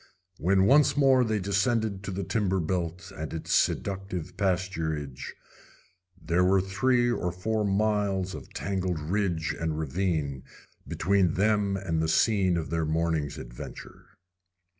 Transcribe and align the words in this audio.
When 0.39 0.65
once 0.65 0.97
more 0.97 1.23
they 1.23 1.37
descended 1.37 2.03
to 2.05 2.11
the 2.11 2.23
timber 2.23 2.59
belt 2.59 3.11
and 3.15 3.31
its 3.31 3.53
seductive 3.53 4.35
pasturage 4.35 5.33
there 6.19 6.43
were 6.43 6.59
three 6.59 7.11
or 7.11 7.31
four 7.31 7.63
miles 7.63 8.33
of 8.33 8.51
tangled 8.51 8.97
ridge 8.99 9.55
and 9.59 9.77
ravine 9.77 10.41
between 10.87 11.33
them 11.35 11.77
and 11.77 12.01
the 12.01 12.07
scene 12.07 12.57
of 12.57 12.71
their 12.71 12.83
morning's 12.85 13.37
adventure. 13.37 14.17